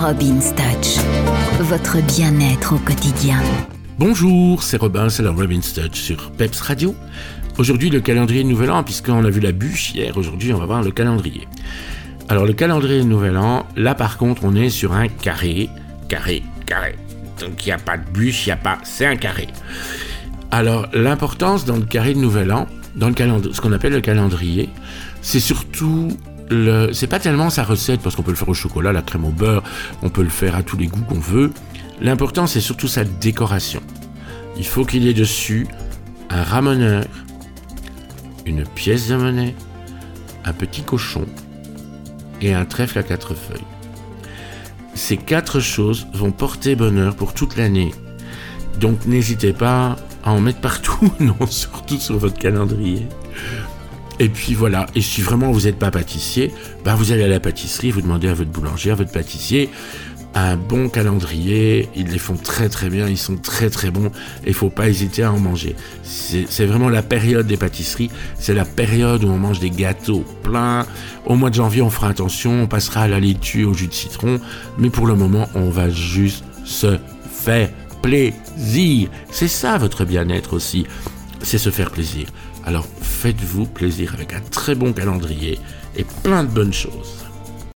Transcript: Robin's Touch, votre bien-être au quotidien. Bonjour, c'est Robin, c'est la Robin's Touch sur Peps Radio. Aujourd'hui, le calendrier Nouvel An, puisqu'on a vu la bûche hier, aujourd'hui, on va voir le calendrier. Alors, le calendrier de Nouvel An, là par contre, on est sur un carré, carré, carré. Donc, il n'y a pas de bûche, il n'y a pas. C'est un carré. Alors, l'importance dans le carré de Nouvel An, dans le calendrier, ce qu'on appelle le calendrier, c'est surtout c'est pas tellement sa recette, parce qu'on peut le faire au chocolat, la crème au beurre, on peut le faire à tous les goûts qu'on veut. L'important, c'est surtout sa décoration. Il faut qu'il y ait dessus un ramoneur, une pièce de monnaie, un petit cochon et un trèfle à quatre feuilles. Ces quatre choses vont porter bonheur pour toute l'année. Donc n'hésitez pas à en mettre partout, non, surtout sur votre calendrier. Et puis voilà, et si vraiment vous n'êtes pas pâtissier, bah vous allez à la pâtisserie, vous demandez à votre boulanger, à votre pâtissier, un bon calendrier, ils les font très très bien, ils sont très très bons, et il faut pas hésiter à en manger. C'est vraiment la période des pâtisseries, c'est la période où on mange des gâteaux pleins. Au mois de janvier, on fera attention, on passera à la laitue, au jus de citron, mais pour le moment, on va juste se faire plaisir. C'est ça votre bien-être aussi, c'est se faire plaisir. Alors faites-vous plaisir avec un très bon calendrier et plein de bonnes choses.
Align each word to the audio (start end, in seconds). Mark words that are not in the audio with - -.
Robin's 0.00 0.54
Touch, 0.54 0.96
votre 1.60 2.00
bien-être 2.16 2.74
au 2.74 2.78
quotidien. 2.78 3.36
Bonjour, 3.98 4.62
c'est 4.62 4.78
Robin, 4.78 5.10
c'est 5.10 5.22
la 5.22 5.30
Robin's 5.30 5.74
Touch 5.74 6.00
sur 6.00 6.30
Peps 6.30 6.58
Radio. 6.62 6.94
Aujourd'hui, 7.58 7.90
le 7.90 8.00
calendrier 8.00 8.42
Nouvel 8.42 8.70
An, 8.70 8.82
puisqu'on 8.82 9.22
a 9.22 9.28
vu 9.28 9.40
la 9.40 9.52
bûche 9.52 9.92
hier, 9.92 10.16
aujourd'hui, 10.16 10.54
on 10.54 10.58
va 10.58 10.64
voir 10.64 10.82
le 10.82 10.90
calendrier. 10.90 11.46
Alors, 12.30 12.46
le 12.46 12.54
calendrier 12.54 13.00
de 13.00 13.08
Nouvel 13.08 13.36
An, 13.36 13.66
là 13.76 13.94
par 13.94 14.16
contre, 14.16 14.44
on 14.46 14.54
est 14.54 14.70
sur 14.70 14.94
un 14.94 15.06
carré, 15.08 15.68
carré, 16.08 16.44
carré. 16.64 16.94
Donc, 17.38 17.66
il 17.66 17.68
n'y 17.68 17.72
a 17.72 17.78
pas 17.78 17.98
de 17.98 18.10
bûche, 18.10 18.46
il 18.46 18.48
n'y 18.48 18.52
a 18.52 18.56
pas. 18.56 18.78
C'est 18.84 19.04
un 19.04 19.16
carré. 19.16 19.48
Alors, 20.50 20.86
l'importance 20.94 21.66
dans 21.66 21.76
le 21.76 21.84
carré 21.84 22.14
de 22.14 22.20
Nouvel 22.20 22.52
An, 22.52 22.68
dans 22.96 23.08
le 23.08 23.14
calendrier, 23.14 23.54
ce 23.54 23.60
qu'on 23.60 23.72
appelle 23.72 23.92
le 23.92 24.00
calendrier, 24.00 24.70
c'est 25.20 25.40
surtout 25.40 26.08
c'est 26.92 27.06
pas 27.06 27.18
tellement 27.18 27.50
sa 27.50 27.62
recette, 27.64 28.00
parce 28.00 28.16
qu'on 28.16 28.22
peut 28.22 28.32
le 28.32 28.36
faire 28.36 28.48
au 28.48 28.54
chocolat, 28.54 28.92
la 28.92 29.02
crème 29.02 29.24
au 29.24 29.30
beurre, 29.30 29.62
on 30.02 30.08
peut 30.08 30.22
le 30.22 30.28
faire 30.30 30.56
à 30.56 30.62
tous 30.62 30.76
les 30.76 30.86
goûts 30.86 31.02
qu'on 31.02 31.20
veut. 31.20 31.52
L'important, 32.00 32.46
c'est 32.46 32.60
surtout 32.60 32.88
sa 32.88 33.04
décoration. 33.04 33.80
Il 34.56 34.66
faut 34.66 34.84
qu'il 34.84 35.04
y 35.04 35.08
ait 35.08 35.14
dessus 35.14 35.68
un 36.28 36.42
ramoneur, 36.42 37.04
une 38.46 38.64
pièce 38.64 39.08
de 39.08 39.16
monnaie, 39.16 39.54
un 40.44 40.52
petit 40.52 40.82
cochon 40.82 41.26
et 42.40 42.54
un 42.54 42.64
trèfle 42.64 42.98
à 42.98 43.02
quatre 43.02 43.34
feuilles. 43.34 43.66
Ces 44.94 45.16
quatre 45.16 45.60
choses 45.60 46.06
vont 46.14 46.32
porter 46.32 46.74
bonheur 46.74 47.14
pour 47.14 47.34
toute 47.34 47.56
l'année. 47.56 47.92
Donc 48.80 49.06
n'hésitez 49.06 49.52
pas 49.52 49.96
à 50.24 50.32
en 50.32 50.40
mettre 50.40 50.60
partout, 50.60 51.12
non, 51.20 51.46
surtout 51.48 51.98
sur 51.98 52.18
votre 52.18 52.38
calendrier. 52.38 53.06
Et 54.20 54.28
puis 54.28 54.52
voilà, 54.52 54.84
et 54.94 55.00
si 55.00 55.22
vraiment 55.22 55.50
vous 55.50 55.62
n'êtes 55.62 55.78
pas 55.78 55.90
pâtissier, 55.90 56.52
bah 56.84 56.94
vous 56.94 57.10
allez 57.10 57.24
à 57.24 57.28
la 57.28 57.40
pâtisserie, 57.40 57.90
vous 57.90 58.02
demandez 58.02 58.28
à 58.28 58.34
votre 58.34 58.50
boulanger, 58.50 58.90
à 58.90 58.94
votre 58.94 59.10
pâtissier, 59.10 59.70
un 60.34 60.56
bon 60.56 60.90
calendrier, 60.90 61.88
ils 61.96 62.06
les 62.06 62.18
font 62.18 62.36
très 62.36 62.68
très 62.68 62.90
bien, 62.90 63.08
ils 63.08 63.16
sont 63.16 63.36
très 63.36 63.70
très 63.70 63.90
bons, 63.90 64.08
et 64.44 64.48
il 64.48 64.54
faut 64.54 64.68
pas 64.68 64.90
hésiter 64.90 65.22
à 65.22 65.32
en 65.32 65.38
manger. 65.38 65.74
C'est 66.02 66.66
vraiment 66.66 66.90
la 66.90 67.02
période 67.02 67.46
des 67.46 67.56
pâtisseries, 67.56 68.10
c'est 68.38 68.52
la 68.52 68.66
période 68.66 69.24
où 69.24 69.28
on 69.28 69.38
mange 69.38 69.58
des 69.58 69.70
gâteaux 69.70 70.24
pleins. 70.42 70.84
Au 71.24 71.34
mois 71.34 71.48
de 71.48 71.54
janvier, 71.54 71.80
on 71.80 71.90
fera 71.90 72.10
attention, 72.10 72.64
on 72.64 72.66
passera 72.66 73.04
à 73.04 73.08
la 73.08 73.20
laitue, 73.20 73.64
au 73.64 73.72
jus 73.72 73.88
de 73.88 73.94
citron, 73.94 74.38
mais 74.78 74.90
pour 74.90 75.06
le 75.06 75.14
moment, 75.14 75.48
on 75.54 75.70
va 75.70 75.88
juste 75.88 76.44
se 76.64 76.98
faire 77.32 77.70
plaisir. 78.02 79.08
C'est 79.30 79.48
ça 79.48 79.78
votre 79.78 80.04
bien-être 80.04 80.52
aussi, 80.52 80.86
c'est 81.42 81.58
se 81.58 81.70
faire 81.70 81.90
plaisir. 81.90 82.26
Alors 82.64 82.86
faites-vous 83.00 83.66
plaisir 83.66 84.14
avec 84.14 84.32
un 84.32 84.40
très 84.40 84.74
bon 84.74 84.92
calendrier 84.92 85.58
et 85.96 86.04
plein 86.22 86.44
de 86.44 86.50
bonnes 86.50 86.72
choses. 86.72 87.29